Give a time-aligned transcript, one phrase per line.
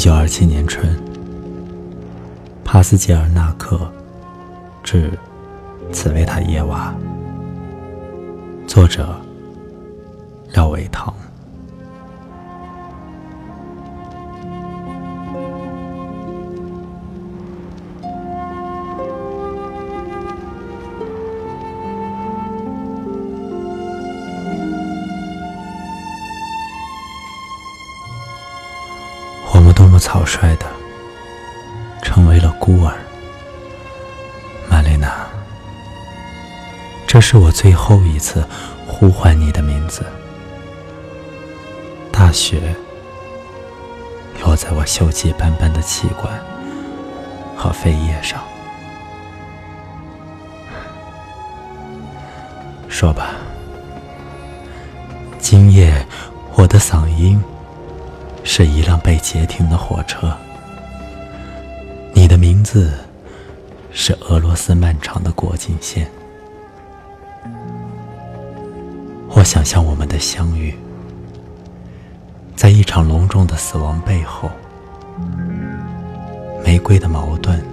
[0.00, 0.98] 九二七年春，
[2.64, 3.78] 帕斯捷尔纳克
[4.82, 5.10] 至
[5.92, 6.94] 茨维塔耶娃，
[8.66, 9.14] 作者
[10.54, 11.14] 廖伟棠。
[30.00, 30.66] 草率的
[32.02, 32.96] 成为了孤儿，
[34.68, 35.26] 玛丽娜，
[37.06, 38.44] 这是我最后一次
[38.86, 40.02] 呼唤你的名字。
[42.10, 42.74] 大雪
[44.42, 46.32] 落在我锈迹斑斑的气管
[47.56, 48.42] 和肺叶上。
[52.88, 53.32] 说吧，
[55.38, 56.06] 今夜
[56.54, 57.42] 我的嗓音。
[58.42, 60.36] 是一辆被截停的火车。
[62.12, 62.92] 你的名字
[63.92, 66.10] 是俄罗斯漫长的国境线。
[69.28, 70.74] 我想象我们的相遇，
[72.56, 74.50] 在一场隆重的死亡背后，
[76.64, 77.64] 玫瑰的矛盾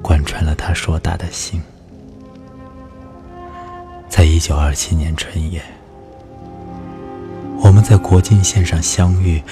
[0.00, 1.60] 贯穿了他硕大的心。
[4.08, 5.60] 在一九二七年春夜。
[7.84, 9.42] 在国境线上相遇，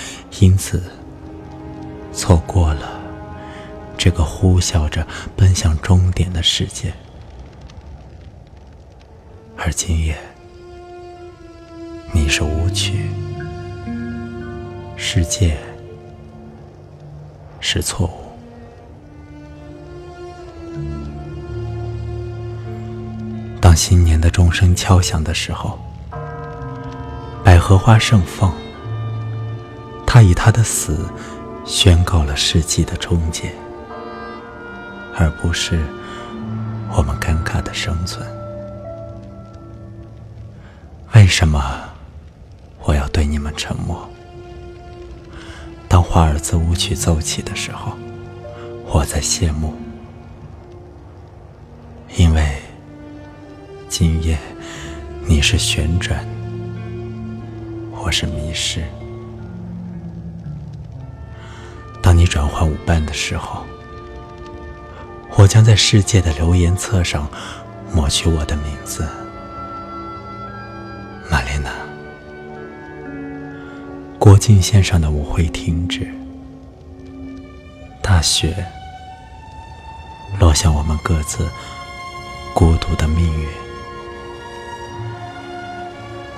[0.40, 0.82] 因此
[2.14, 2.98] 错过了
[3.98, 6.94] 这个呼啸着奔向终点的世界。
[9.54, 10.16] 而今夜，
[12.10, 13.10] 你是舞曲，
[14.96, 15.58] 世界
[17.60, 18.32] 是错误。
[23.60, 25.78] 当新年的钟声敲响的时候。
[27.62, 28.52] 荷花盛放，
[30.04, 31.08] 他以他的死
[31.64, 33.54] 宣告了世纪的终结，
[35.14, 35.78] 而不是
[36.90, 38.26] 我们尴尬的生存。
[41.14, 41.62] 为什么
[42.80, 44.10] 我要对你们沉默？
[45.88, 47.92] 当华尔兹舞曲奏起的时候，
[48.86, 49.72] 我在谢幕，
[52.16, 52.60] 因为
[53.88, 54.36] 今夜
[55.26, 56.26] 你是旋转。
[58.02, 58.82] 或是迷失。
[62.02, 63.64] 当你转换舞伴的时候，
[65.36, 67.30] 我将在世界的留言册上
[67.94, 69.08] 抹去我的名字，
[71.30, 71.70] 玛莲娜。
[74.18, 76.12] 国境线上的舞会停止，
[78.02, 78.66] 大雪
[80.40, 81.48] 落下我们各自
[82.52, 83.61] 孤独的命运。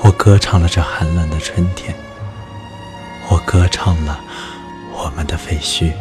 [0.04, 1.94] 我歌唱了这寒冷的春天，
[3.30, 4.20] 我歌唱了
[4.92, 5.94] 我们的废墟，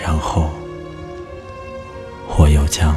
[0.00, 0.52] 然后
[2.36, 2.94] 我又将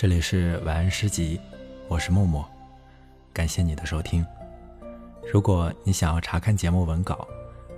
[0.00, 1.38] 这里是晚安诗集，
[1.86, 2.42] 我是默默，
[3.34, 4.24] 感谢你的收听。
[5.30, 7.28] 如果你想要查看节目文稿，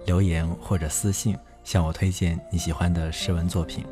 [0.07, 3.85] 留言或者私信向我推荐你喜欢的诗文作品，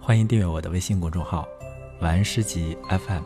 [0.00, 1.46] 欢迎订阅我的微信公众号
[2.00, 3.24] “晚安诗集 FM”，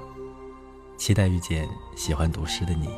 [0.99, 2.89] 期待遇见喜欢读诗的你。